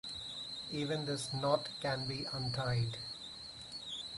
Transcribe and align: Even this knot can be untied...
Even 0.71 1.05
this 1.05 1.31
knot 1.31 1.69
can 1.79 2.07
be 2.07 2.25
untied... 2.33 2.97